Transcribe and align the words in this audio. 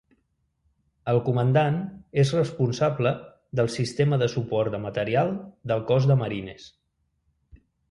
El 1.11 1.19
Comandant 1.27 1.77
és 2.21 2.31
responsable 2.37 3.13
del 3.61 3.71
sistema 3.75 4.21
de 4.23 4.31
suport 4.37 4.75
de 4.79 4.81
material 4.89 5.33
del 5.73 5.87
Cos 5.93 6.11
de 6.15 6.19
Marines. 6.25 6.69